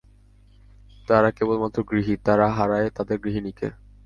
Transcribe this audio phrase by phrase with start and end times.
[1.07, 3.67] তারা কেবলমাত্র গৃহী, তারা হারায় তাদের গৃহিণীকে।